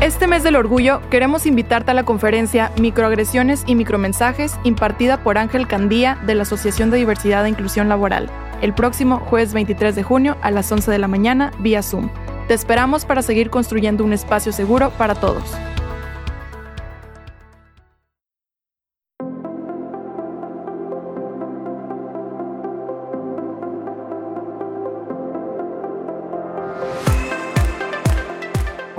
[0.00, 5.68] Este mes del orgullo queremos invitarte a la conferencia Microagresiones y Micromensajes impartida por Ángel
[5.68, 8.30] Candía de la Asociación de Diversidad e Inclusión Laboral,
[8.62, 12.08] el próximo jueves 23 de junio a las 11 de la mañana vía Zoom.
[12.48, 15.44] Te esperamos para seguir construyendo un espacio seguro para todos.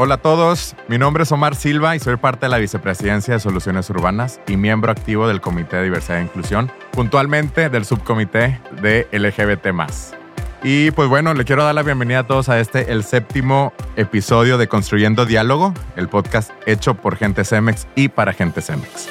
[0.04, 3.40] Hola a todos, mi nombre es Omar Silva y soy parte de la Vicepresidencia de
[3.40, 9.08] Soluciones Urbanas y miembro activo del Comité de Diversidad e Inclusión, puntualmente del subcomité de
[9.12, 9.68] LGBT.
[10.64, 14.58] Y pues bueno, le quiero dar la bienvenida a todos a este, el séptimo episodio
[14.58, 19.08] de Construyendo Diálogo, el podcast hecho por Gente Cemex y para Gente Cemex.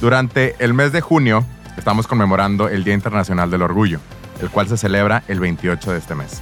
[0.00, 1.44] Durante el mes de junio
[1.76, 4.00] estamos conmemorando el Día Internacional del Orgullo,
[4.40, 6.40] el cual se celebra el 28 de este mes.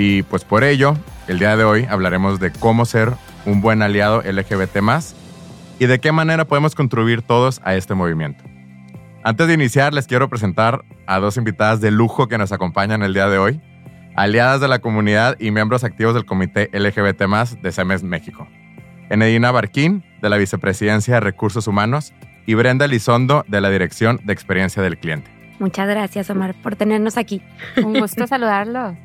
[0.00, 0.96] Y pues por ello,
[1.26, 3.14] el día de hoy hablaremos de cómo ser
[3.46, 4.78] un buen aliado LGBT
[5.80, 8.44] y de qué manera podemos contribuir todos a este movimiento.
[9.24, 13.12] Antes de iniciar, les quiero presentar a dos invitadas de lujo que nos acompañan el
[13.12, 13.60] día de hoy,
[14.14, 17.24] aliadas de la comunidad y miembros activos del Comité LGBT
[17.60, 18.46] de CEMES México.
[19.10, 22.14] Enedina Barquín, de la Vicepresidencia de Recursos Humanos,
[22.46, 25.28] y Brenda Elizondo, de la Dirección de Experiencia del Cliente.
[25.58, 27.42] Muchas gracias, Omar, por tenernos aquí.
[27.82, 28.96] Un gusto saludarlo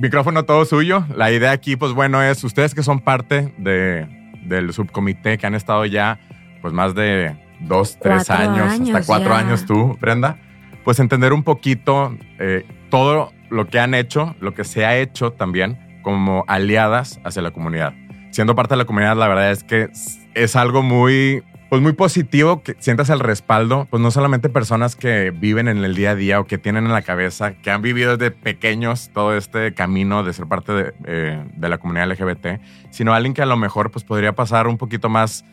[0.00, 1.04] micrófono todo suyo.
[1.14, 4.06] La idea aquí, pues bueno, es ustedes que son parte de,
[4.42, 6.18] del subcomité, que han estado ya,
[6.62, 10.38] pues más de dos, tres años, hasta cuatro años tú, Brenda,
[10.84, 15.32] pues entender un poquito eh, todo lo que han hecho, lo que se ha hecho
[15.32, 17.92] también como aliadas hacia la comunidad.
[18.30, 19.90] Siendo parte de la comunidad, la verdad es que
[20.34, 25.30] es algo muy pues muy positivo que sientas el respaldo, pues no solamente personas que
[25.30, 28.16] viven en el día a día o que tienen en la cabeza, que han vivido
[28.16, 33.34] desde pequeños todo este camino de ser parte de, eh, la comunidad LGBT, sino alguien
[33.34, 35.44] que a lo mejor pues podría pasar un poquito más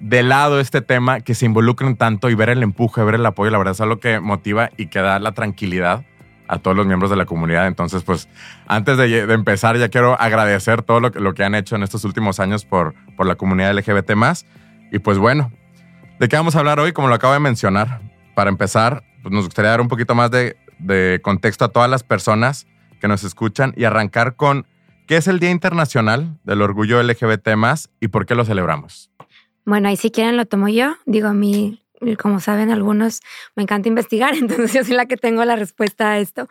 [0.00, 3.52] de lado este tema, que se involucren tanto y ver el empuje, ver el apoyo,
[3.52, 6.04] la verdad es algo que motiva y que da la tranquilidad
[6.48, 7.68] a todos los miembros de la comunidad.
[7.68, 8.28] Entonces, pues
[8.66, 12.04] antes de, empezar, ya quiero agradecer todo lo que, lo que han hecho en estos
[12.04, 14.46] últimos años por, por la comunidad LGBT más
[14.92, 15.50] y pues bueno,
[16.20, 16.92] ¿de qué vamos a hablar hoy?
[16.92, 18.02] Como lo acabo de mencionar,
[18.34, 20.54] para empezar, pues nos gustaría dar un poquito más de,
[21.22, 22.66] contexto a todas las personas
[23.00, 24.66] que nos escuchan y arrancar con
[25.06, 27.48] qué es el Día Internacional del Orgullo LGBT
[28.00, 29.10] y por qué lo celebramos.
[29.64, 30.96] Bueno, ahí si quieren lo tomo yo.
[31.06, 31.80] Digo, a mí,
[32.20, 33.20] como saben algunos,
[33.54, 36.48] me encanta investigar, entonces yo soy la que tengo la respuesta a esto.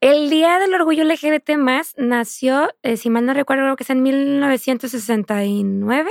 [0.00, 1.50] El Día del Orgullo LGBT
[1.98, 6.10] nació, eh, si mal no recuerdo, creo que es en 1969,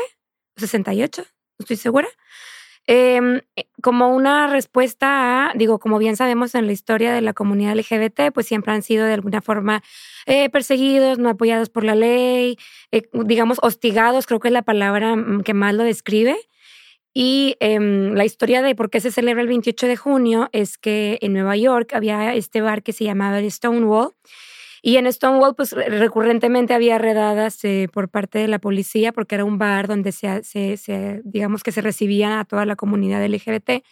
[0.57, 1.25] 68,
[1.59, 2.07] estoy segura.
[2.91, 7.33] Em, eh, como una respuesta a, digo, como bien sabemos en la historia de la
[7.33, 9.83] comunidad LGBT, pues siempre han sido de alguna forma
[10.25, 12.57] eh, perseguidos, no apoyados por la ley,
[12.91, 16.35] eh, digamos, hostigados, creo que es la palabra mm, que más lo describe.
[17.13, 21.19] Y em, la historia de por qué se celebra el 28 de junio es que
[21.21, 24.13] en Nueva York había este bar que se llamaba el Stonewall
[24.81, 29.45] y en Stonewall, pues recurrentemente había redadas eh, por parte de la policía porque era
[29.45, 33.83] un bar donde se, se, digamos que se recibían a toda la comunidad LGBT,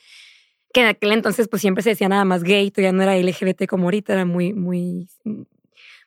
[0.73, 3.65] que en aquel entonces pues siempre se decía nada más gay, ya no era LGBT
[3.65, 5.09] como ahorita, era muy, muy,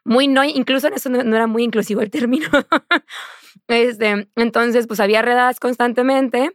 [0.04, 2.48] muy no, incluso en eso no, era muy inclusivo el término.
[3.68, 6.52] este, entonces, pues había redadas constantemente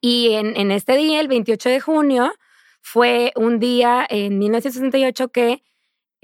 [0.00, 2.32] y en, en este día, el 28 de junio,
[2.82, 5.62] fue un día en 1968 que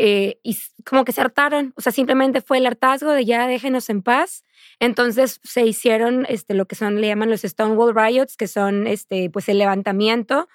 [0.05, 3.89] eh, y como que se hartaron, o sea, simplemente fue el hartazgo de ya déjenos
[3.89, 4.43] en paz.
[4.81, 9.31] Entonces se hicieron este, lo que son, le llaman los Stonewall Riots, que son este,
[9.31, 10.49] pues el levantamiento,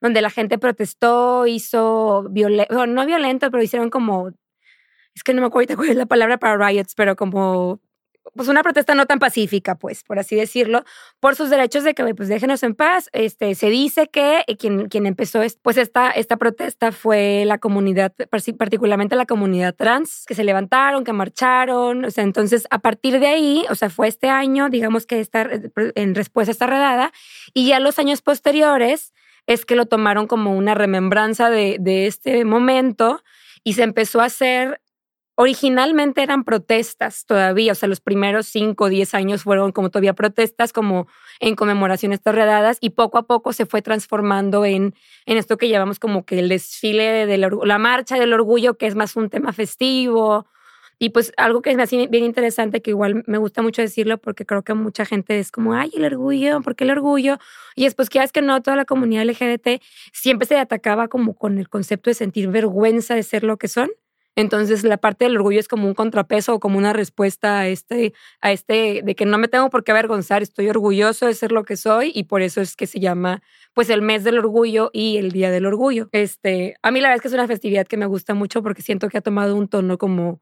[0.00, 4.30] donde la gente protestó, hizo violento, no violento, pero hicieron como,
[5.14, 7.82] es que no me acuerdo cuál es la palabra para riots, pero como
[8.34, 10.84] pues una protesta no tan pacífica, pues, por así decirlo,
[11.20, 13.10] por sus derechos de que pues déjenos en paz.
[13.12, 18.12] Este, se dice que eh, quien, quien empezó pues esta, esta protesta fue la comunidad,
[18.58, 23.26] particularmente la comunidad trans, que se levantaron, que marcharon, o sea, entonces a partir de
[23.26, 25.48] ahí, o sea, fue este año, digamos que está
[25.94, 27.12] en respuesta a esta redada,
[27.52, 29.12] y ya los años posteriores
[29.46, 33.22] es que lo tomaron como una remembranza de este momento
[33.64, 34.80] y se empezó a hacer
[35.36, 40.14] Originalmente eran protestas todavía, o sea, los primeros cinco o diez años fueron como todavía
[40.14, 41.08] protestas, como
[41.40, 44.94] en conmemoración a estas redadas, y poco a poco se fue transformando en,
[45.26, 48.94] en esto que llamamos como que el desfile de la marcha del orgullo, que es
[48.94, 50.46] más un tema festivo.
[51.00, 54.46] Y pues algo que es así bien interesante, que igual me gusta mucho decirlo, porque
[54.46, 57.38] creo que mucha gente es como, ay, el orgullo, ¿por qué el orgullo?
[57.74, 59.82] Y después que es que no, toda la comunidad LGBT
[60.12, 63.90] siempre se atacaba como con el concepto de sentir vergüenza de ser lo que son
[64.36, 68.12] Entonces la parte del orgullo es como un contrapeso o como una respuesta a este,
[68.40, 71.64] a este de que no me tengo por qué avergonzar, estoy orgulloso de ser lo
[71.64, 73.42] que soy y por eso es que se llama
[73.74, 76.08] pues el mes del orgullo y el día del orgullo.
[76.12, 78.82] Este, a mí la verdad es que es una festividad que me gusta mucho porque
[78.82, 80.40] siento que ha tomado un tono como,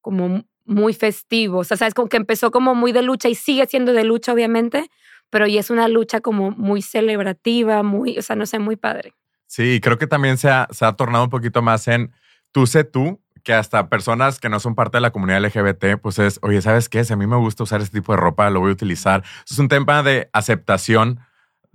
[0.00, 1.58] como muy festivo.
[1.58, 4.32] O sea, sabes, como que empezó como muy de lucha y sigue siendo de lucha,
[4.32, 4.90] obviamente,
[5.30, 9.14] pero y es una lucha como muy celebrativa, muy, o sea, no sé, muy padre.
[9.46, 12.12] Sí, creo que también se ha, se ha tornado un poquito más en
[12.52, 16.18] tú sé tú, que hasta personas que no son parte de la comunidad LGBT, pues
[16.18, 17.04] es, oye, ¿sabes qué?
[17.04, 19.24] Si a mí me gusta usar este tipo de ropa, lo voy a utilizar.
[19.48, 21.20] Es un tema de aceptación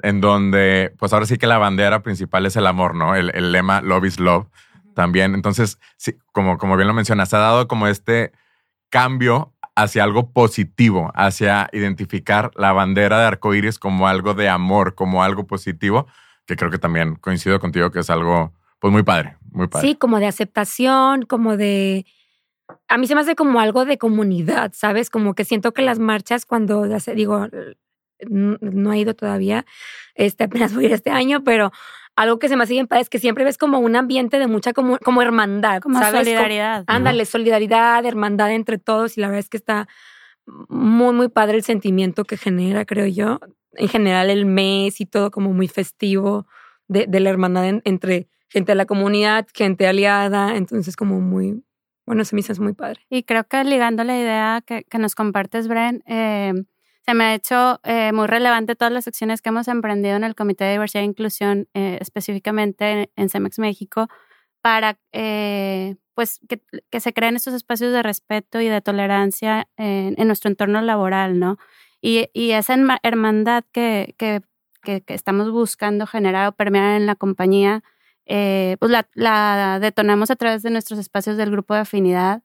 [0.01, 3.15] en donde, pues ahora sí que la bandera principal es el amor, ¿no?
[3.15, 4.47] El, el lema Love is Love
[4.93, 5.33] también.
[5.33, 8.31] Entonces, sí, como, como bien lo mencionas, ha dado como este
[8.89, 15.23] cambio hacia algo positivo, hacia identificar la bandera de arcoíris como algo de amor, como
[15.23, 16.05] algo positivo,
[16.45, 19.88] que creo que también coincido contigo que es algo, pues muy padre, muy padre.
[19.88, 22.05] Sí, como de aceptación, como de...
[22.88, 25.09] A mí se me hace como algo de comunidad, ¿sabes?
[25.09, 26.85] Como que siento que las marchas cuando,
[27.15, 27.47] digo,
[28.29, 29.65] no he ido todavía,
[30.15, 31.71] este, apenas voy a ir este año, pero
[32.15, 34.47] algo que se me hace bien padre es que siempre ves como un ambiente de
[34.47, 35.81] mucha como, como hermandad.
[35.81, 36.83] Como solidaridad.
[36.88, 39.88] ándale, solidaridad, hermandad entre todos y la verdad es que está
[40.45, 43.39] muy, muy padre el sentimiento que genera, creo yo.
[43.73, 46.45] En general el mes y todo como muy festivo
[46.88, 51.63] de, de la hermandad entre gente de la comunidad, gente aliada, entonces como muy,
[52.05, 53.01] bueno, se me hizo muy padre.
[53.09, 56.53] Y creo que ligando la idea que, que nos compartes, Bren, eh,
[57.05, 60.35] se me ha hecho eh, muy relevante todas las acciones que hemos emprendido en el
[60.35, 64.07] Comité de Diversidad e Inclusión, eh, específicamente en, CEMEX México,
[64.61, 70.15] para eh, pues que, que, se creen estos espacios de respeto y de tolerancia en,
[70.17, 71.57] en nuestro entorno laboral, ¿no?
[71.99, 74.41] Y, y esa hermandad que, que,
[74.81, 77.83] que, estamos buscando generar o permear en la compañía,
[78.25, 82.43] pues la, la detonamos a través de nuestros espacios del grupo de afinidad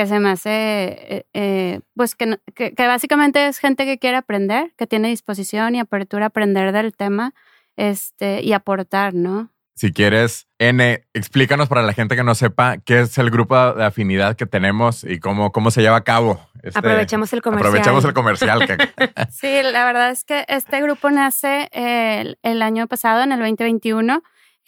[0.00, 4.72] que se me hace, eh, eh, pues que, que, básicamente es gente que quiere aprender,
[4.76, 7.34] que tiene disposición y apertura a aprender del tema
[7.76, 9.50] este, y aportar, ¿no?
[9.74, 13.84] Si quieres, N, explícanos para la gente que no sepa qué es el grupo de
[13.84, 16.40] afinidad que tenemos y cómo, cómo se lleva a cabo.
[16.62, 17.68] Este, aprovechemos el comercial.
[17.68, 18.78] Aprovechemos el comercial.
[19.30, 24.22] sí, la verdad es que este grupo nace el, el año pasado, en el 2021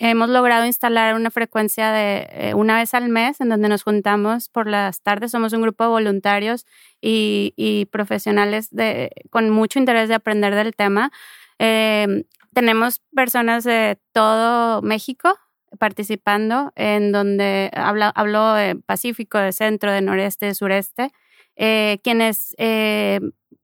[0.05, 4.49] Hemos logrado instalar una frecuencia de eh, una vez al mes en donde nos juntamos
[4.49, 5.31] por las tardes.
[5.31, 6.67] Somos un grupo de voluntarios
[7.01, 11.13] y, profesionales de, con mucho interés de aprender del tema.
[11.61, 15.39] Em, tenemos personas de todo México
[15.79, 21.13] participando, en donde hablo de Pacífico, de Centro, de Noreste, de Sureste,
[21.57, 23.21] eh, quienes eh,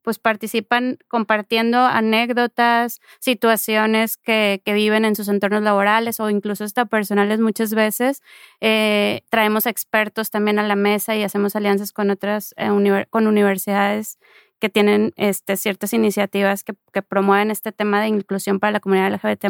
[0.09, 6.87] pues participan compartiendo anécdotas, situaciones que, que, viven en sus entornos laborales o incluso hasta
[6.87, 8.23] personales muchas veces.
[8.63, 12.71] Eh, traemos expertos también a la mesa y hacemos alianzas con otras eh,
[13.11, 14.19] con universidades
[14.61, 19.13] que tienen este, ciertas iniciativas que, que, promueven este tema de inclusión para la comunidad
[19.13, 19.45] LGBT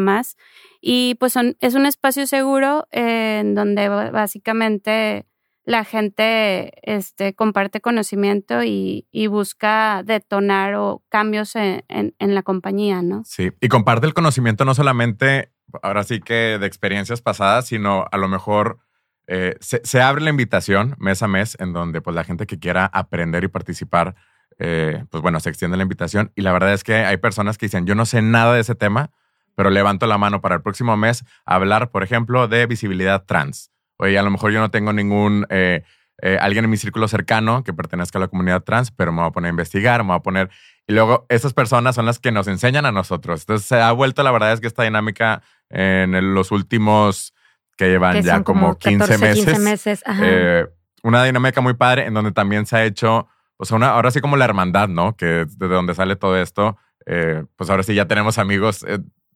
[0.81, 5.27] Y pues son, es un espacio seguro en donde básicamente
[5.69, 13.23] la gente este, comparte conocimiento y, busca detonar o cambios en, la compañía, ¿no?
[13.26, 18.17] Sí, y comparte el conocimiento no solamente, ahora sí que de experiencias pasadas, sino a
[18.17, 18.79] lo mejor
[19.26, 22.87] eh, se, abre la invitación mes a mes en donde pues la gente que quiera
[22.87, 24.15] aprender y participar,
[24.58, 27.67] eh, pues bueno, se extiende la invitación y la verdad es que hay personas que
[27.67, 29.10] dicen, yo no sé nada de ese tema,
[29.55, 34.19] pero levanto la mano para el próximo mes hablar, por ejemplo, de visibilidad trans oye,
[34.19, 35.82] a lo mejor yo no tengo ningún, eh,
[36.22, 39.28] eh, alguien en mi círculo cercano que pertenezca a la comunidad trans, pero me voy
[39.28, 40.50] a poner a investigar, me voy a poner...
[40.86, 43.43] Y luego esas personas son las que nos enseñan a nosotros.
[43.43, 47.34] Entonces se ha vuelto, la verdad es que esta dinámica en los últimos
[47.76, 49.44] que llevan ya como, 15 meses.
[49.44, 50.67] 15 meses eh,
[51.02, 53.28] una dinámica muy padre en donde también se ha hecho,
[53.58, 55.14] pues una, ahora sí como la hermandad, ¿no?
[55.14, 58.84] Que desde donde sale todo esto, pues ahora sí ya tenemos amigos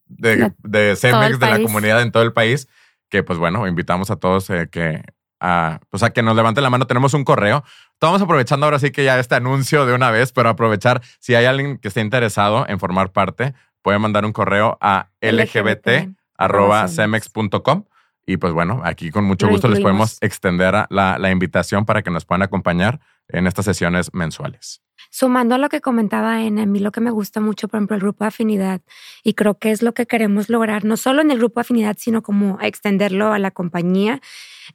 [0.07, 2.67] de, de CEMEX, de la comunidad en todo el país
[3.13, 5.03] que pues bueno, invitamos a todos eh, que
[5.39, 6.87] a, pues a que nos levanten la mano.
[6.87, 7.63] Tenemos un correo.
[7.93, 11.45] Estamos aprovechando ahora sí que ya este anuncio de una vez, pero aprovechar si hay
[11.45, 13.53] alguien que esté interesado en formar parte,
[13.83, 17.85] puede mandar un correo a lgbt.cemex.com.
[18.27, 22.11] Y pues bueno, aquí con mucho gusto les podemos extender la, la invitación para que
[22.11, 24.83] nos puedan acompañar en estas sesiones mensuales.
[25.11, 27.97] Sumando a lo que comentaba en a mí lo que me gusta mucho, por ejemplo,
[27.97, 28.81] el grupo de afinidad,
[29.23, 31.97] y creo que es lo que queremos lograr, no solo en el grupo de afinidad,
[31.99, 34.21] sino como extenderlo a la compañía,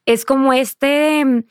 [0.05, 1.45] es como este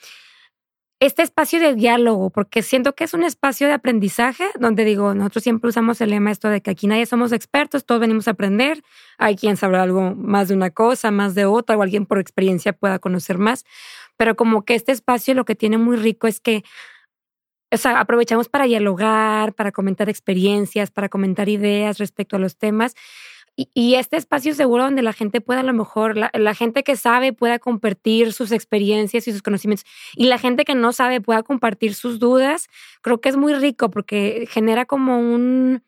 [0.99, 5.43] este espacio de diálogo, porque siento que es un espacio de aprendizaje donde digo, nosotros
[5.43, 8.83] siempre usamos el lema esto de que aquí nadie somos expertos, todos venimos a aprender,
[9.19, 12.73] hay quien sabrá algo más de una cosa, más de otra, o alguien por experiencia
[12.73, 13.65] pueda conocer más,
[14.17, 16.65] pero como que este espacio lo que tiene muy rico es que
[17.73, 22.95] o sea, aprovechamos para dialogar, para comentar experiencias, para comentar ideas respecto a los temas
[23.57, 27.33] y, este espacio seguro donde la gente pueda a lo mejor, la, gente que sabe
[27.33, 31.95] pueda compartir sus experiencias y sus conocimientos y la gente que no sabe pueda compartir
[31.95, 32.69] sus dudas,
[33.01, 35.83] creo que es muy rico porque genera como un,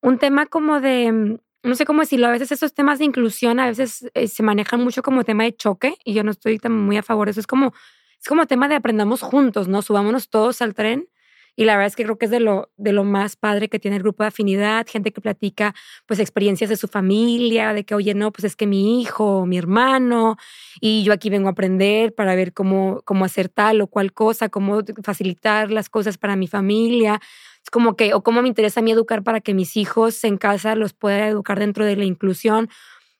[0.00, 3.66] un tema como de, no sé cómo decirlo, a veces esos temas de inclusión a
[3.66, 6.96] veces eh, se manejan mucho como tema de choque y yo no estoy tan muy
[6.96, 7.74] a favor eso, es como,
[8.18, 9.82] es como tema de aprendamos juntos, ¿no?
[9.82, 11.08] Subámonos todos al tren
[11.56, 13.78] y la verdad es que creo que es de lo, de lo más padre que
[13.78, 17.94] tiene el grupo de afinidad, gente que platica pues experiencias de su familia, de que,
[17.94, 20.36] oye, no, pues es que mi hijo, mi hermano,
[20.80, 24.50] y yo aquí vengo a aprender para ver cómo, cómo hacer tal o cual cosa,
[24.50, 27.20] cómo facilitar las cosas para mi familia.
[27.62, 30.36] Es como que, o cómo me interesa a mí educar para que mis hijos en
[30.36, 32.68] casa los pueda educar dentro de la inclusión.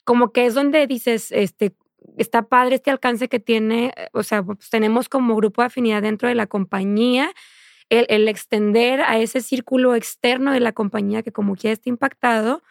[0.05, 1.75] Como que es donde dices, este,
[2.19, 6.29] está padre este alcance que tiene, o sea, pues tenemos como grupo de afinidad dentro
[6.29, 7.33] de la compañía
[7.91, 12.63] el, extender a ese círculo externo de la compañía que como quiera esté impactado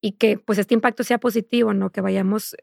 [0.00, 1.90] y que pues este impacto sea positivo, ¿no?
[1.90, 2.56] Que vayamos,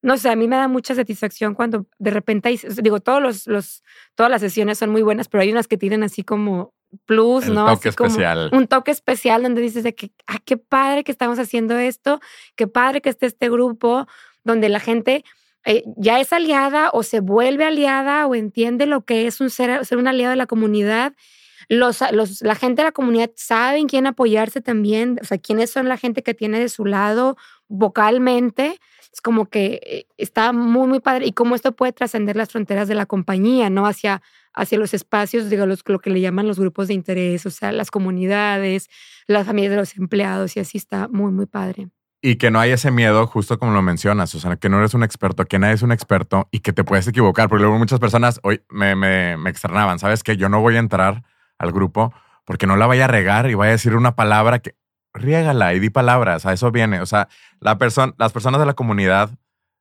[0.00, 3.46] no sé, a mí me da mucha satisfacción cuando de repente hay, digo, todos los,
[3.46, 3.82] los,
[4.14, 6.74] todas las sesiones son muy buenas, pero hay unas que tienen así como
[7.06, 7.66] plus, ¿no?
[7.66, 8.50] Toque especial.
[8.52, 12.20] un toque especial donde dices de que, ah, qué padre que estamos haciendo esto,
[12.56, 14.06] qué padre que esté este grupo,
[14.44, 15.24] donde la gente
[15.64, 19.84] eh, ya es aliada o se vuelve aliada o entiende lo que es un ser,
[19.84, 21.14] ser un aliado de la comunidad.
[21.68, 25.70] Los, los, la gente de la comunidad sabe en quién apoyarse también, o sea, quiénes
[25.70, 27.36] son la gente que tiene de su lado
[27.68, 28.80] vocalmente.
[29.12, 32.88] Es como que eh, está muy, muy padre y cómo esto puede trascender las fronteras
[32.88, 33.86] de la compañía, ¿no?
[33.86, 34.22] Hacia,
[34.54, 37.72] hacia los espacios, digo, los, lo que le llaman los grupos de interés, o sea,
[37.72, 38.88] las comunidades,
[39.26, 41.88] las familias de los empleados y así está muy, muy padre.
[42.24, 44.94] Y que no hay ese miedo, justo como lo mencionas, o sea, que no eres
[44.94, 47.98] un experto, que nadie es un experto y que te puedes equivocar, porque luego muchas
[47.98, 50.22] personas hoy me, me, me externaban, ¿sabes?
[50.22, 51.24] Que yo no voy a entrar
[51.58, 52.14] al grupo
[52.44, 54.76] porque no la vaya a regar y vaya a decir una palabra que
[55.14, 57.00] riégala y di palabras, a eso viene.
[57.00, 57.28] O sea,
[57.60, 59.30] la persona, las personas de la comunidad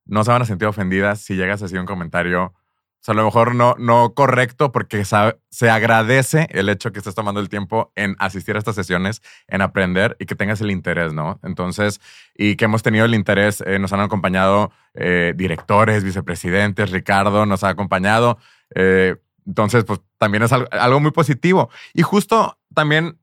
[0.05, 2.53] no se van a sentir ofendidas si llegas a decir un comentario
[3.01, 7.15] o sea, a lo mejor no, no correcto porque se agradece el hecho que estés
[7.15, 11.11] tomando el tiempo en asistir a estas sesiones, en aprender y que tengas el interés,
[11.11, 11.39] ¿no?
[11.41, 11.99] Entonces,
[12.35, 17.63] y que hemos tenido el interés, eh, nos han acompañado eh, directores, vicepresidentes, Ricardo nos
[17.63, 18.37] ha acompañado.
[18.75, 19.15] Eh,
[19.47, 21.71] entonces, pues también es algo, algo muy positivo.
[21.95, 23.17] Y justo también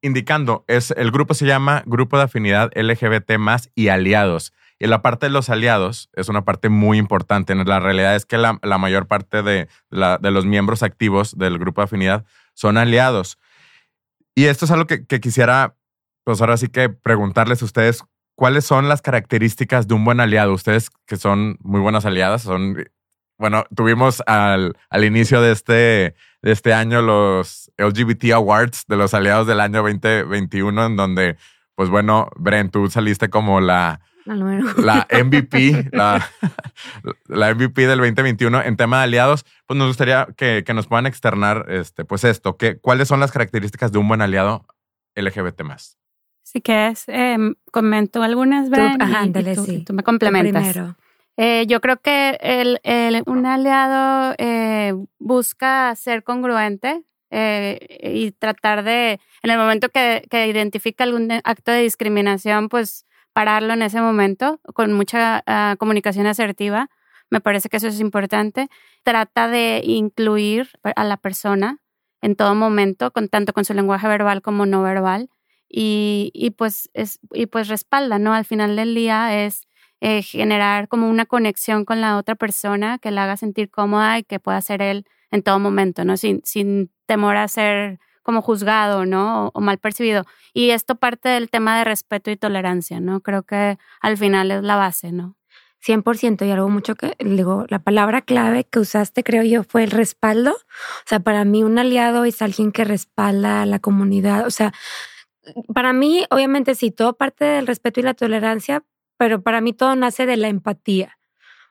[0.00, 4.52] indicando, es, el grupo se llama Grupo de Afinidad LGBT más y Aliados.
[4.78, 7.54] Y la parte de los aliados es una parte muy importante.
[7.54, 12.24] La realidad es que la, mayor parte de, los miembros activos del grupo de afinidad
[12.54, 13.38] son aliados.
[14.34, 15.76] Y esto es algo que, quisiera,
[16.24, 18.02] pues ahora sí que preguntarles a ustedes,
[18.34, 20.52] ¿cuáles son las características de un buen aliado?
[20.52, 22.84] Ustedes que son muy buenas aliadas, son,
[23.38, 29.14] bueno, tuvimos al, al inicio de este, de este año los LGBT Awards de los
[29.14, 31.36] aliados del año 2021, en donde,
[31.76, 36.26] pues bueno, Bren, tú saliste como la la MVP, la,
[37.26, 41.66] la, MVP del 2021 en tema de aliados, pues nos gustaría que, nos puedan externar
[41.68, 44.66] este, pues esto, que, cuáles son las características de un buen aliado
[45.14, 45.98] LGBT más.
[46.42, 47.36] Si quieres, eh,
[47.72, 48.98] comento algunas, Bren,
[49.54, 50.94] tú, tú, me complementas.
[51.36, 58.84] Eh, yo creo que el, el, un aliado eh, busca ser congruente eh, y tratar
[58.84, 64.00] de, en el momento que, que identifica algún acto de discriminación, pues pararlo en ese
[64.00, 66.88] momento con mucha ah, comunicación asertiva.
[67.30, 68.68] Me parece que eso es importante.
[69.02, 71.78] Trata de incluir a la persona
[72.22, 75.28] en todo momento, con, tanto con su lenguaje verbal como no verbal.
[75.68, 78.32] Y, pues, es, y pues respalda, ¿no?
[78.32, 79.66] Al final del día es
[80.00, 84.22] eh, generar como una conexión con la otra persona que la haga sentir cómoda y
[84.22, 86.16] que pueda ser él en todo momento, ¿no?
[86.16, 89.52] Sin, sin temor a ser como juzgado, ¿no?
[89.54, 90.24] O, mal percibido.
[90.52, 93.20] Y esto parte del tema de respeto y tolerancia, ¿no?
[93.20, 95.36] Creo que al final es la base, ¿no?
[95.86, 99.90] 100% y algo mucho que digo, la palabra clave que usaste creo yo fue el
[99.90, 100.52] respaldo.
[100.52, 104.46] O sea, para mí un aliado es alguien que respalda a la comunidad.
[104.46, 104.72] O sea,
[105.74, 108.82] para mí obviamente sí, todo parte del respeto y la tolerancia,
[109.18, 111.18] pero para mí todo nace de la empatía.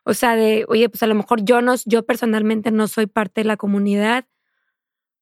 [0.04, 3.42] O sea, de, oye, pues a lo mejor yo no, yo personalmente no soy parte
[3.42, 4.26] de la comunidad,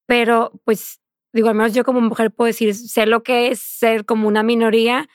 [0.05, 0.99] pero pues
[1.33, 4.43] digo, al menos yo como mujer puedo decir, sé lo que es ser como una
[4.43, 5.07] minoría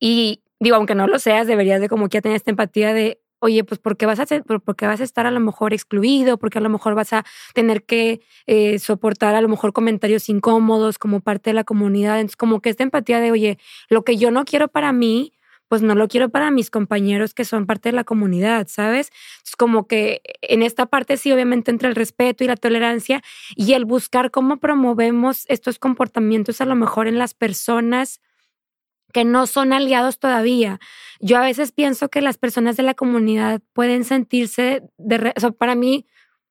[0.00, 3.64] y digo, aunque no lo seas, deberías de como que tener esta empatía de, oye,
[3.64, 4.26] pues porque vas a
[4.64, 7.84] porque vas a estar a lo mejor excluido, porque a lo mejor vas a tener
[7.84, 12.20] que eh, soportar a lo mejor comentarios incómodos como parte de la comunidad.
[12.20, 15.32] Entonces, como que esta empatía de, oye, lo que yo no quiero para mí,
[15.68, 19.10] pues no lo quiero para mis compañeros que son parte de la comunidad, ¿sabes?
[19.44, 23.22] Es como que en esta parte sí, obviamente, entre el respeto y la tolerancia
[23.54, 28.20] y el buscar cómo promovemos estos comportamientos a lo mejor en las personas
[29.12, 30.80] que no son aliados todavía.
[31.20, 35.74] Yo a veces pienso que las personas de la comunidad pueden sentirse, de, sea, para
[35.74, 36.06] mí,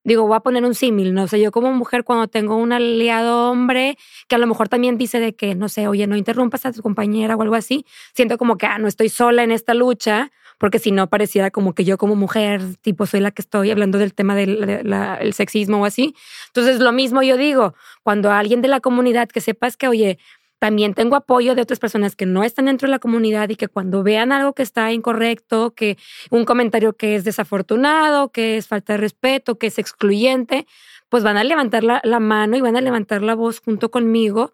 [0.08, 1.24] digo, voy a poner un símil, ¿no?
[1.24, 3.98] O sea, yo como mujer cuando tengo un aliado hombre
[4.30, 6.82] que a lo mejor también dice de que, no sé, oye, no interrumpas a tu
[6.82, 10.80] compañera o algo así, siento como que, ah, no estoy sola en esta lucha, porque
[10.80, 14.14] si no pareciera como que yo como mujer, tipo, soy la que estoy hablando del
[14.14, 16.16] tema del sexismo o así.
[16.48, 20.20] Entonces, lo mismo yo digo, cuando alguien de la comunidad que sepas que, oye,
[20.60, 23.68] también tengo apoyo de otras personas que no están dentro de la comunidad y que
[23.68, 25.98] cuando vean algo que está incorrecto, que
[26.32, 30.66] un comentario que es desafortunado, que es falta de respeto, que es excluyente,
[31.10, 34.54] pues van a levantar la, mano y van a levantar la voz junto conmigo.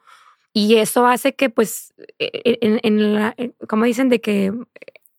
[0.51, 3.35] Y eso hace que, pues, e, e, en, en la,
[3.67, 4.51] como dicen, de que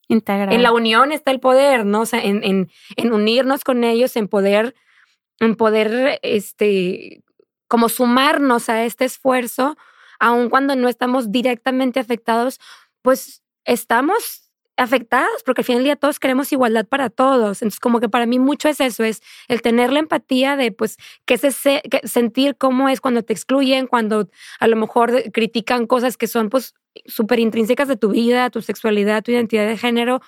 [0.09, 2.03] en la unión está el poder, ¿no?
[2.03, 4.75] O sea, en, en, en unirnos con ellos, en poder,
[5.41, 7.23] en poder, este,
[7.69, 9.77] como sumarnos a este esfuerzo
[10.19, 12.61] aun cuando no estamos directamente afectados,
[13.03, 14.45] pues estamos
[14.77, 17.63] afectados, porque al final del día todos queremos igualdad para todos.
[17.63, 20.97] Entonces, como que para mí mucho es eso, es el tener la empatía de, pues,
[21.27, 24.29] que se, sentir cómo es cuando te excluyen, cuando
[24.59, 26.75] a lo mejor critican cosas que son, pues,
[27.07, 30.21] súper intrínsecas de tu vida, tu sexualidad, tu identidad de género.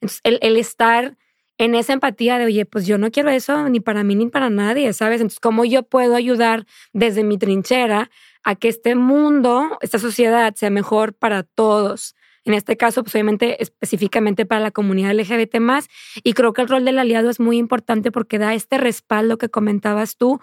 [0.00, 1.16] Entonces, el, el estar
[1.58, 4.48] en esa empatía de, oye, pues yo no quiero eso ni para mí ni para
[4.48, 5.20] nadie, ¿sabes?
[5.20, 8.10] Entonces, ¿cómo yo puedo ayudar desde mi trinchera
[8.44, 12.14] a que este mundo, esta sociedad sea mejor para todos?
[12.44, 15.88] En este caso, pues obviamente específicamente para la comunidad LGBT más.
[16.22, 19.50] Y creo que el rol del aliado es muy importante porque da este respaldo que
[19.50, 20.40] comentabas tú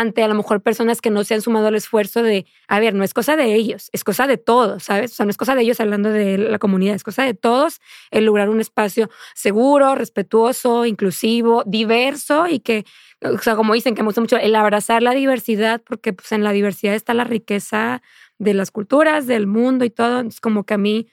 [0.00, 2.94] ante a lo mejor personas que no se han sumado al esfuerzo de, a ver,
[2.94, 5.12] no es cosa de ellos, es cosa de todos, ¿sabes?
[5.12, 7.80] O sea, no es cosa de ellos hablando de la comunidad, es cosa de todos
[8.10, 12.84] el lograr un espacio seguro, respetuoso, inclusivo, diverso y que,
[13.22, 16.44] o sea, como dicen que me gusta mucho, el abrazar la diversidad, porque pues en
[16.44, 18.02] la diversidad está la riqueza
[18.38, 20.20] de las culturas, del mundo y todo.
[20.20, 21.08] Es como que a mí,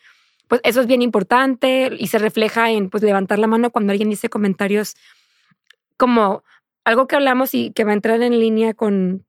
[0.48, 4.10] pues eso es bien importante y se refleja en pues levantar la mano cuando alguien
[4.10, 4.96] dice comentarios
[5.98, 6.44] como
[6.86, 9.26] algo que hablamos y que va a entrar en línea con,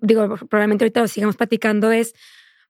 [0.00, 2.14] digo, probablemente ahorita lo sigamos platicando es,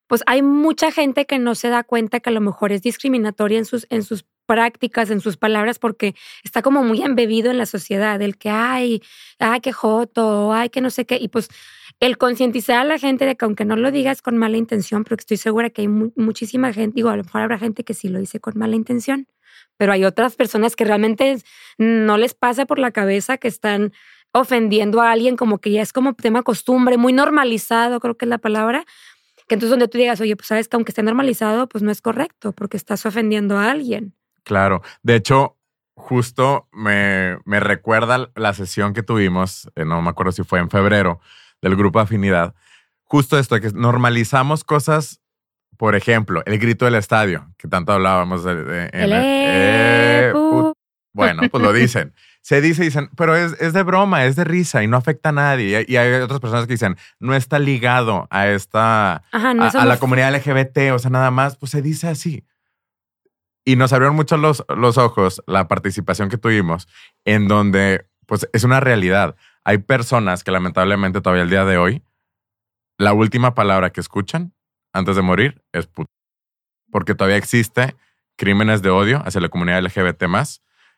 [0.06, 3.58] pues hay mucha gente que no se da cuenta que a lo mejor es discriminatoria
[3.58, 7.66] en sus, en sus prácticas, en sus palabras, porque está como muy embebido en la
[7.66, 9.02] sociedad, el que, ay,
[9.38, 11.48] ay, qué joto, ay, que no sé qué, y pues
[12.00, 15.22] el concientizar a la gente de que aunque no lo digas con mala intención, porque
[15.22, 18.18] estoy segura que hay muchísima gente, digo, a lo mejor habrá gente que sí lo
[18.18, 19.28] dice con mala intención,
[19.76, 21.38] pero hay otras personas que realmente
[21.78, 23.92] no les pasa por la cabeza que están
[24.32, 28.28] ofendiendo a alguien como que ya es como tema costumbre, muy normalizado, creo que es
[28.28, 28.84] la palabra,
[29.46, 32.00] que entonces donde tú digas, oye, pues sabes que aunque esté normalizado, pues no es
[32.00, 34.14] correcto porque estás ofendiendo a alguien.
[34.44, 35.56] Claro, de hecho,
[35.94, 40.70] justo me, me recuerda la sesión que tuvimos, eh, no me acuerdo si fue en
[40.70, 41.20] febrero,
[41.60, 42.54] del grupo Afinidad,
[43.04, 45.21] justo esto, que normalizamos cosas
[45.82, 48.88] por ejemplo, el grito del estadio, que tanto hablábamos de...
[48.92, 50.32] Eh,
[51.12, 52.14] bueno, pues lo dicen.
[52.40, 55.32] Se dice, dicen, pero es, es, de broma, es de risa y no afecta a
[55.32, 55.84] nadie.
[55.88, 60.92] Y hay otras personas que dicen, no está ligado a esta, a, la comunidad LGBT,
[60.94, 62.46] o sea, nada más, pues se dice así.
[63.64, 66.86] Y nos abrieron mucho los, los ojos la participación que tuvimos,
[67.24, 69.34] en donde, pues es una realidad.
[69.64, 72.04] Hay personas que lamentablemente todavía el día de hoy,
[72.98, 74.52] la última palabra que escuchan
[74.92, 76.10] antes de morir es puto.
[76.90, 77.96] Porque todavía existe
[78.36, 80.24] crímenes de odio hacia la comunidad LGBT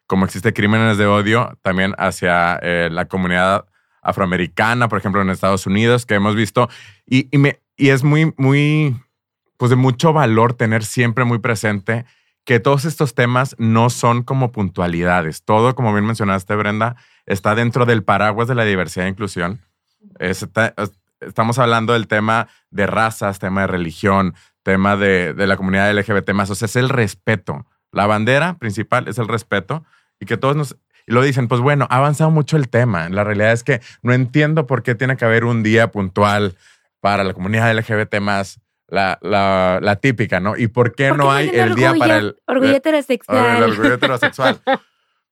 [0.06, 3.66] como existe crímenes de odio también hacia eh, la comunidad
[4.02, 6.68] afroamericana, por ejemplo, en Estados Unidos, que hemos visto.
[7.06, 8.96] Y, y, me, y es muy, muy,
[9.56, 12.04] pues de mucho valor tener siempre muy presente
[12.44, 15.42] que todos estos temas no son como puntualidades.
[15.42, 19.60] Todo, como bien mencionaste, Brenda, está dentro del paraguas de la diversidad e inclusión.
[20.18, 20.74] Está,
[21.20, 26.50] estamos hablando del tema de razas, tema de religión, tema de, la comunidad LGBT más.
[26.50, 27.66] O sea, es el respeto.
[27.92, 29.84] La bandera principal es el respeto
[30.18, 30.76] y que todos nos...
[31.06, 33.10] Y lo dicen, pues bueno, ha avanzado mucho el tema.
[33.10, 36.56] La realidad es que no entiendo por qué tiene que haber un día puntual
[37.00, 40.56] para la comunidad LGBT más, la, la, típica, ¿no?
[40.56, 42.36] ¿Y por qué no hay el día para el...
[42.46, 43.56] Orgullo heterosexual.
[43.56, 44.60] El orgullo heterosexual.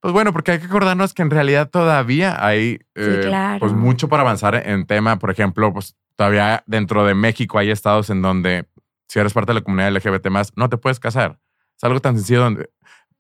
[0.02, 4.22] Pues bueno, porque hay que acordarnos que en realidad todavía hay eh, pues mucho para
[4.22, 5.20] avanzar en tema.
[5.20, 8.66] Por ejemplo, pues todavía dentro de México hay estados en donde
[9.06, 11.38] si eres parte de la comunidad LGBT más, no te puedes casar.
[11.76, 12.68] Es algo tan sencillo donde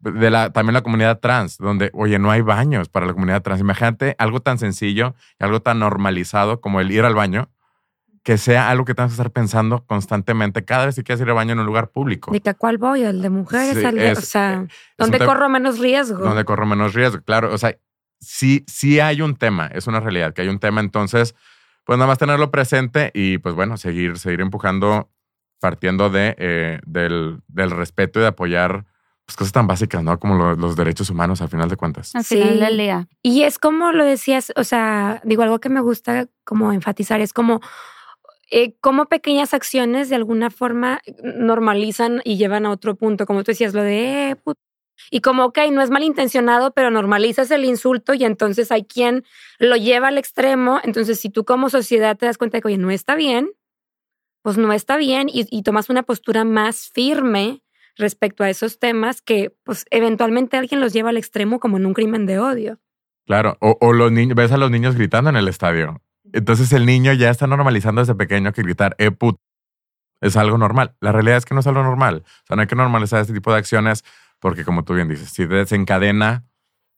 [0.00, 3.60] de la, también la comunidad trans, donde, oye, no hay baños para la comunidad trans.
[3.60, 7.48] Imagínate algo tan sencillo y algo tan normalizado como el ir al baño,
[8.22, 11.34] que sea algo que tengas que estar pensando constantemente cada vez que quieres ir al
[11.34, 12.30] baño en un lugar público.
[12.30, 13.02] ¿De que cuál voy?
[13.02, 13.76] ¿El de mujeres?
[13.76, 16.18] el de, o sea, ¿dónde corro menos riesgo?
[16.18, 17.52] Donde corro menos riesgo, claro.
[17.52, 17.76] O sea,
[18.20, 20.80] sí, sí hay un tema, es una realidad que hay un tema.
[20.80, 21.34] Entonces,
[21.84, 25.10] pues nada más tenerlo presente y pues bueno, seguir, seguir empujando
[25.60, 28.84] partiendo de, eh, del, del respeto y de apoyar
[29.24, 30.18] pues, cosas tan básicas, ¿no?
[30.18, 32.14] Como los derechos humanos al final de cuentas.
[32.14, 33.08] Al final del día.
[33.22, 37.32] Y es como lo decías, o sea, digo, algo que me gusta como enfatizar es
[37.32, 37.60] como
[38.54, 43.52] eh, cómo pequeñas acciones de alguna forma normalizan y llevan a otro punto, como tú
[43.52, 44.36] decías, lo de, eh,
[45.10, 49.24] y como, ok, no es malintencionado, pero normalizas el insulto y entonces hay quien
[49.58, 50.80] lo lleva al extremo.
[50.84, 53.52] Entonces, si tú como sociedad te das cuenta de que, oye, no está bien,
[54.42, 57.62] pues no está bien y, tomas una postura más firme
[57.96, 61.94] respecto a esos temas que pues eventualmente alguien los lleva al extremo como en un
[61.94, 62.80] crimen de odio.
[63.24, 66.02] Claro, o, los niños, ves a los niños gritando en el estadio.
[66.32, 69.38] Entonces el niño ya está normalizando desde pequeño que gritar, eh, put,
[70.20, 70.94] es algo normal.
[71.00, 72.24] La realidad es que no es algo normal.
[72.26, 74.04] O sea, no hay que normalizar este tipo de acciones
[74.38, 76.44] porque, como tú bien dices, si desencadena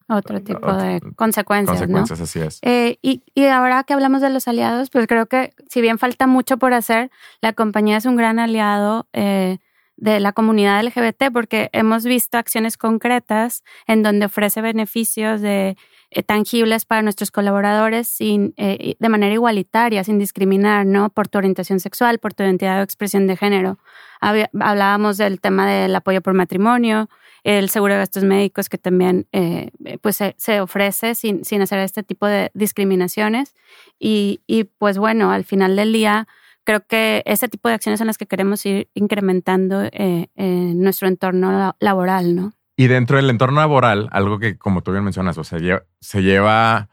[0.07, 1.79] otro tipo de consecuencias.
[1.79, 2.59] Consecuencias, así es.
[2.61, 6.27] Eh, y, y, ahora que hablamos de los aliados, pues creo que si bien falta
[6.27, 7.09] mucho por hacer,
[7.41, 9.57] la compañía es un gran aliado eh,
[9.97, 15.75] de la comunidad LGBT porque hemos visto acciones concretas en donde ofrece beneficios de,
[16.11, 21.09] eh, tangibles para nuestros colaboradores sin, eh, de manera igualitaria, sin discriminar, ¿no?
[21.09, 23.79] Por tu orientación sexual, por tu identidad o expresión de género.
[24.21, 27.09] hablábamos del tema del apoyo por matrimonio,
[27.43, 32.01] el seguro de gastos médicos que también eh, pues se, ofrece sin, sin hacer este
[32.03, 33.53] tipo de discriminaciones.
[33.99, 36.27] Y, y pues bueno, al final del día
[36.63, 41.75] creo que ese tipo de acciones son las que queremos ir incrementando en nuestro entorno
[41.79, 42.53] laboral, ¿no?
[42.77, 45.59] Y dentro del entorno laboral, algo que como tú bien mencionas, o sea,
[46.01, 46.89] se lleva,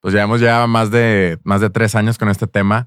[0.00, 2.86] pues llevamos ya más de, más de tres años con este tema.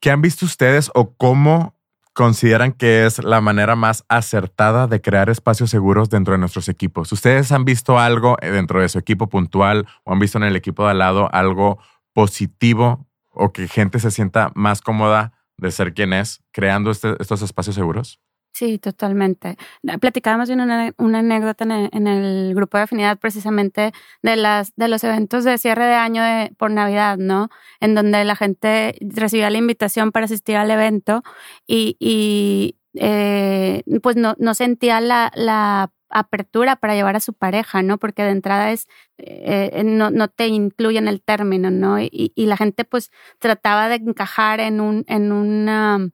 [0.00, 1.76] ¿Qué han visto ustedes o cómo
[2.14, 7.12] consideran que es la manera más acertada de crear espacios seguros dentro de nuestros equipos?
[7.12, 10.84] ¿Ustedes han visto algo dentro de su equipo puntual o han visto en el equipo
[10.84, 11.78] de al lado algo
[12.14, 17.42] positivo o que gente se sienta más cómoda de ser quien es, creando este, estos
[17.42, 18.18] espacios seguros?
[18.56, 19.58] Sí, totalmente.
[20.00, 23.92] Platicábamos de una, anécdota en el, grupo de afinidad precisamente
[24.22, 26.22] de, las, de los eventos de cierre de año
[26.56, 27.50] por Navidad, ¿no?
[27.80, 31.22] En donde la gente recibía la invitación para asistir al evento
[31.66, 37.98] y, eh, pues no, no sentía la, apertura para llevar a su pareja, ¿no?
[37.98, 38.86] Porque de entrada es,
[39.18, 42.00] eh, no, no, te incluye en el término, ¿no?
[42.00, 46.10] Y, y, la gente pues trataba de encajar en, un, en, una,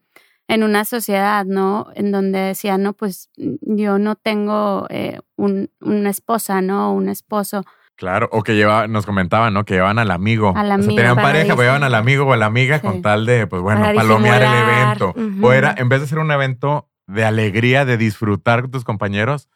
[0.49, 1.89] en una sociedad, ¿no?
[1.95, 6.93] En donde decía, no, pues yo no tengo eh, un, una esposa, ¿no?
[6.93, 7.65] Un esposo.
[7.97, 9.65] Claro, o que lleva, nos comentaban, ¿no?
[9.65, 10.53] Que llevaban al amigo.
[10.57, 13.03] Al amigo o sea, tenían pareja, pero llevaban al amigo o a la amiga con
[13.03, 15.15] tal de, pues bueno, palomear el evento.
[15.41, 19.49] O era, en vez de ser un evento de alegría, de disfrutar con tus compañeros,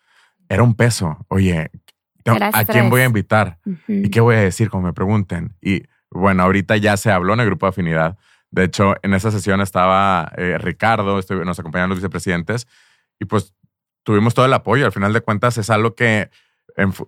[0.49, 1.19] era un peso.
[1.29, 1.71] Oye,
[2.25, 3.59] ¿a quién voy a invitar?
[3.89, 5.57] ¿Y qué voy a decir cuando me pregunten?
[5.61, 8.17] Y bueno, ahorita ya se habló en el grupo de afinidad.
[8.51, 12.67] De hecho, en esa sesión estaba eh, Ricardo, nos acompañaron los vicepresidentes
[13.19, 13.55] y pues
[14.03, 14.87] tuvimos todo el apoyo.
[14.87, 16.31] Al final de cuentas es algo que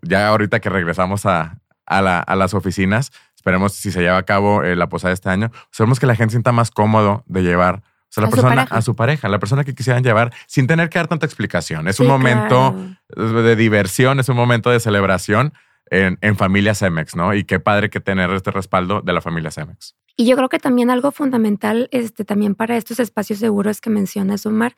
[0.03, 4.77] ya ahorita que regresamos a, a, las oficinas, esperemos si se lleva a cabo eh,
[4.77, 8.24] la posada este año, sabemos que la gente sienta más cómodo de llevar o sea,
[8.24, 11.27] la persona, a su pareja, la persona que quisieran llevar sin tener que dar tanta
[11.27, 11.88] explicación.
[11.88, 12.74] Es un momento
[13.14, 15.53] de diversión, es un momento de celebración
[15.90, 17.35] en, en familia Cemex, ¿no?
[17.35, 19.96] Y qué padre que tener este respaldo de la familia Cemex.
[20.16, 24.44] Y yo creo que también algo fundamental, este, también para estos espacios seguros que mencionas,
[24.46, 24.74] Omar,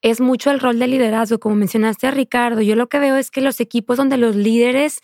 [0.00, 1.38] es mucho el rol de liderazgo.
[1.38, 5.00] Como mencionaste Ricardo, yo lo que veo es que los equipos donde los líderes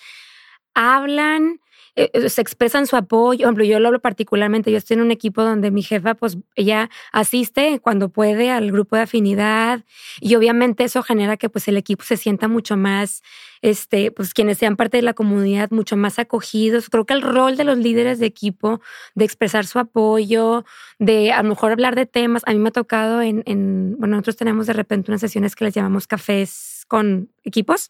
[0.75, 1.61] hablan,
[1.99, 3.39] eh, eh, se expresan su apoyo.
[3.39, 6.39] Por ejemplo, yo lo hablo particularmente, yo estoy en un equipo donde mi jefa, pues
[6.55, 9.85] ella asiste cuando puede al grupo de afinidad
[10.21, 13.23] y obviamente eso genera que pues el equipo se sienta mucho más,
[13.63, 16.89] este, pues quienes sean parte de la comunidad, mucho más acogidos.
[16.89, 18.81] Creo que el rol de los líderes de equipo,
[19.17, 20.65] de expresar su apoyo,
[21.01, 24.15] de a lo mejor hablar de temas, a mí me ha tocado en, en bueno,
[24.15, 27.89] nosotros tenemos de repente unas sesiones que les llamamos cafés con equipos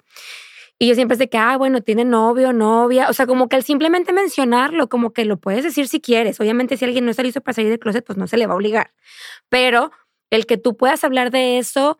[0.78, 3.08] y yo siempre de que, ah, bueno, tiene novio, novia.
[3.08, 6.38] O sea, como que al simplemente mencionarlo, como que lo puedes decir si quieres.
[6.40, 8.52] Obviamente, si alguien no está listo para salir del closet, pues no se le va
[8.52, 8.92] a obligar.
[9.48, 9.90] Pero
[10.30, 11.98] el que tú puedas hablar de eso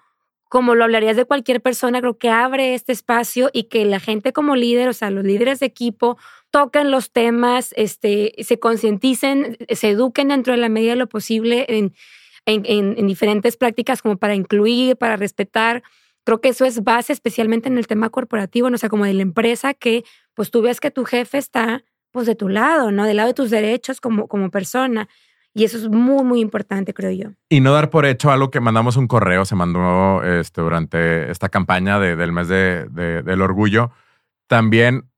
[0.49, 4.33] como lo hablarías de cualquier persona, creo que abre este espacio y que la gente
[4.33, 6.17] como líder, o sea, los líderes de equipo,
[6.51, 11.67] toquen los temas, este, se concienticen, se eduquen dentro de la medida de lo posible
[11.69, 11.93] en,
[12.47, 15.83] en diferentes prácticas como para incluir, para respetar
[16.29, 19.23] creo que eso es base, especialmente en el tema corporativo, no sea, como de la
[19.23, 23.07] empresa, que pues tú ves que tu jefe está pues de tu lado, ¿no?
[23.07, 25.09] Del lado de tus derechos como, como persona.
[25.55, 27.31] Y eso es muy, muy importante, creo yo.
[27.49, 31.49] Y no dar por hecho algo que mandamos un correo, se mandó este, durante esta
[31.49, 33.91] campaña del mes de, del orgullo.
[34.49, 35.09] También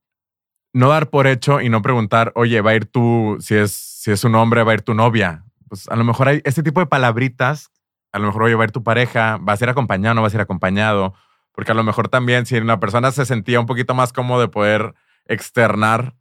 [0.73, 4.13] no dar por hecho y no preguntar, oye, va a ir tú, si es, si
[4.13, 5.45] es un hombre, va a ir tu novia.
[5.69, 7.73] Pues a lo mejor hay este tipo de palabritas,
[8.13, 10.31] a lo mejor, va a ir tu pareja, va a ser acompañado, no va a
[10.31, 11.15] ser acompañado.
[11.53, 14.49] Porque a lo mejor también, si una persona se sentía un poquito más cómodo de
[14.49, 14.95] poder
[15.27, 16.15] externar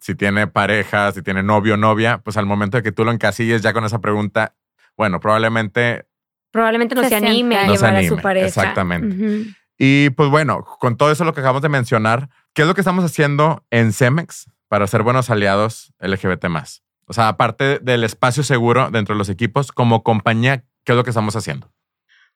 [0.00, 3.12] si tiene pareja, si tiene novio o novia, pues al momento de que tú lo
[3.12, 4.54] encasilles ya con esa pregunta,
[4.96, 6.06] bueno, probablemente...
[6.50, 8.46] Probablemente no se, anime a llevar a su pareja.
[8.46, 9.54] Exactamente.
[9.78, 12.82] Y pues bueno, con todo eso lo que acabamos de mencionar, ¿qué es lo que
[12.82, 16.82] estamos haciendo en Cemex para ser buenos aliados LGBT más?
[17.06, 21.04] O sea, aparte del espacio seguro dentro de los equipos, como compañía, ¿qué es lo
[21.04, 21.70] que estamos haciendo?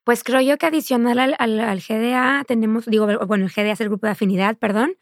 [0.05, 3.89] Pues creo yo que adicional al, al GDA tenemos, digo, bueno, el GDA es el
[3.89, 4.97] grupo de afinidad, perdón.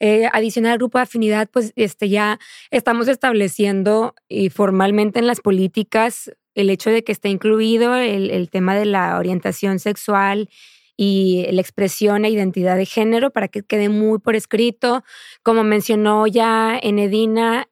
[0.00, 2.38] Eh, adicional al grupo de afinidad, pues este, ya
[2.70, 8.50] estamos estableciendo y formalmente en las políticas el hecho de que esté incluido el, el
[8.50, 10.48] tema de la orientación sexual
[10.96, 15.04] y la expresión e identidad de género para que quede muy por escrito.
[15.42, 17.68] Como mencionó ya en Edina,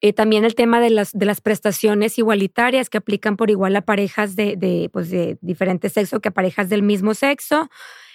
[0.00, 3.82] eh, también el tema de las, de las prestaciones igualitarias que aplican por igual a
[3.82, 7.68] parejas de, de, pues de diferente sexo que a parejas del mismo sexo.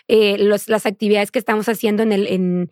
[0.07, 2.69] Eh, los, las actividades que estamos haciendo en, el, en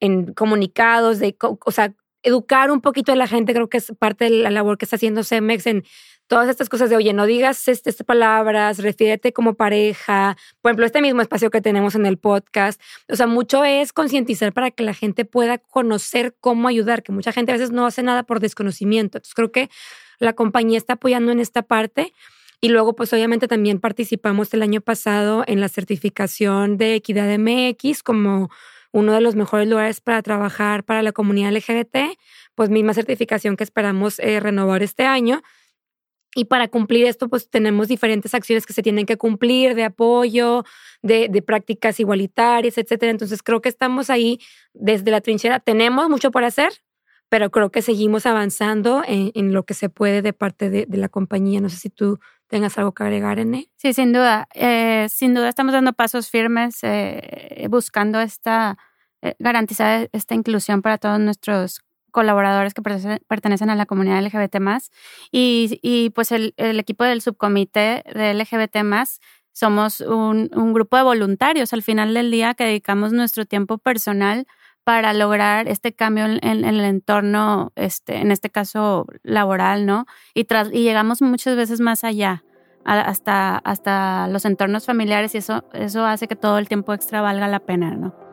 [0.00, 4.24] en comunicados, de, o sea, educar un poquito a la gente, creo que es parte
[4.24, 5.84] de la labor que está haciendo Cemex en
[6.26, 10.36] todas estas cosas de, oye, no digas este, estas palabras, refiérete como pareja.
[10.60, 12.80] Por ejemplo, este mismo espacio que tenemos en el podcast.
[13.08, 17.32] O sea, mucho es concientizar para que la gente pueda conocer cómo ayudar, que mucha
[17.32, 19.18] gente a veces no hace nada por desconocimiento.
[19.18, 19.70] Entonces, creo que
[20.18, 22.12] la compañía está apoyando en esta parte.
[22.60, 28.02] Y luego, pues obviamente también participamos el año pasado en la certificación de Equidad MX
[28.02, 28.48] como
[28.90, 32.16] uno de los mejores lugares para trabajar para la comunidad LGBT,
[32.54, 35.42] pues misma certificación que esperamos eh, renovar este año.
[36.34, 40.64] Y para cumplir esto, pues tenemos diferentes acciones que se tienen que cumplir de apoyo,
[41.02, 43.10] de, de, prácticas igualitarias, etcétera.
[43.10, 44.40] Entonces creo que estamos ahí
[44.72, 45.60] desde la trinchera.
[45.60, 46.72] Tenemos mucho por hacer,
[47.28, 50.96] pero creo que seguimos avanzando en, en lo que se puede de parte de, de,
[50.96, 51.60] la compañía.
[51.60, 52.18] No sé si tú
[52.48, 54.48] tengas algo que agregar, en Sí, sin duda.
[54.54, 58.78] Eh, sin duda estamos dando pasos firmes eh, buscando esta,
[59.22, 61.83] eh, garantizar esta inclusión para todos nuestros
[62.14, 62.80] colaboradores que
[63.26, 64.56] pertenecen a la comunidad LGBT
[65.32, 68.76] y, y pues el, equipo del subcomité de LGBT
[69.52, 74.46] somos un, grupo de voluntarios al final del día que dedicamos nuestro tiempo personal
[74.84, 80.06] para lograr este cambio en, el entorno, este, en este caso laboral, ¿no?
[80.34, 82.44] Y, tras, y llegamos muchas veces más allá,
[82.84, 87.48] hasta, hasta los entornos familiares y eso, eso hace que todo el tiempo extra valga
[87.48, 88.23] la pena, ¿no?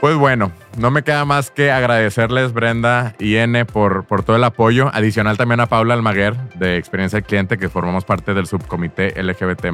[0.00, 4.44] Pues bueno, no me queda más que agradecerles Brenda y N por, por todo el
[4.44, 4.90] apoyo.
[4.94, 9.66] Adicional también a Paula Almaguer de Experiencia del Cliente, que formamos parte del subcomité LGBT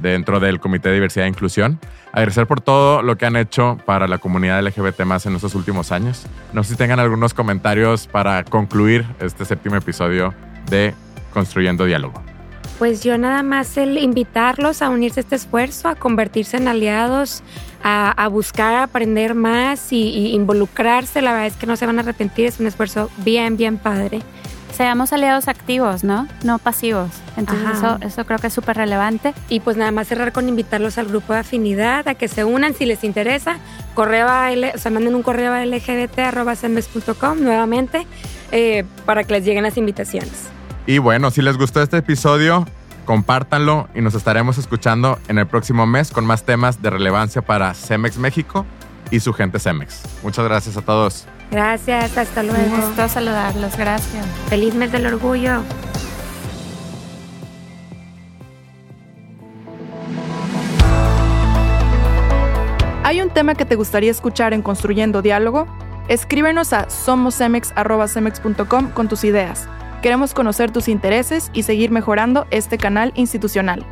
[0.00, 1.78] dentro del Comité de Diversidad e Inclusión.
[2.12, 6.26] Agradecer por todo lo que han hecho para la comunidad LGBT en estos últimos años.
[6.54, 10.32] No sé si tengan algunos comentarios para concluir este séptimo episodio
[10.70, 10.94] de
[11.34, 12.35] Construyendo Diálogo.
[12.78, 17.42] Pues yo nada más el invitarlos a unirse a este esfuerzo, a convertirse en aliados,
[17.82, 21.22] a, buscar aprender más y, involucrarse.
[21.22, 24.20] La verdad es que no se van a arrepentir, es un esfuerzo bien, bien padre.
[24.76, 26.28] Seamos aliados activos, ¿no?
[26.44, 27.08] No pasivos.
[27.38, 29.32] Entonces eso, eso, creo que es súper relevante.
[29.48, 32.74] Y pues nada más cerrar con invitarlos al grupo de afinidad, a que se unan
[32.74, 33.56] si les interesa.
[33.94, 38.06] Correo a o sea, manden un correo a lgbt.com nuevamente
[38.52, 40.55] eh, para que les lleguen las invitaciones.
[40.86, 42.64] Y bueno, si les gustó este episodio,
[43.04, 47.74] compártanlo y nos estaremos escuchando en el próximo mes con más temas de relevancia para
[47.74, 48.64] Cemex México
[49.10, 50.02] y su gente Cemex.
[50.22, 51.26] Muchas gracias a todos.
[51.50, 52.74] Gracias, hasta luego.
[52.74, 54.24] Un gusto saludarlos, gracias.
[54.48, 55.62] Feliz mes del orgullo.
[63.02, 65.66] ¿Hay un tema que te gustaría escuchar en Construyendo Diálogo?
[66.08, 69.68] Escríbenos a somosemex.com con tus ideas.
[70.02, 73.84] Queremos conocer tus intereses y seguir mejorando este canal institucional.